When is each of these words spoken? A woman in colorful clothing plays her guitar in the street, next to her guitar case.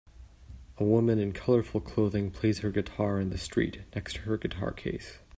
A 0.79 0.83
woman 0.83 1.19
in 1.19 1.31
colorful 1.31 1.79
clothing 1.79 2.31
plays 2.31 2.57
her 2.61 2.71
guitar 2.71 3.19
in 3.19 3.29
the 3.29 3.37
street, 3.37 3.81
next 3.93 4.13
to 4.15 4.21
her 4.21 4.35
guitar 4.35 4.71
case. 4.71 5.19